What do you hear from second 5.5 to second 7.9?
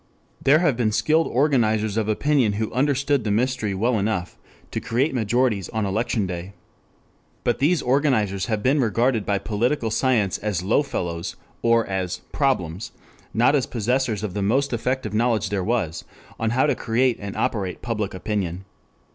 on election day. But these